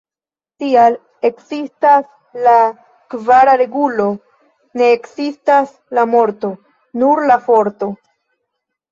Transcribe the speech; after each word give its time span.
Tial 0.61 0.95
ekzistas 1.27 2.07
la 2.45 2.55
kvara 3.13 3.53
regulo: 3.61 4.07
"Ne 4.81 4.87
ekzistas 4.93 5.75
la 5.99 6.05
morto, 6.15 6.51
nur 7.03 7.21
la 7.33 7.37
Forto". 7.51 7.91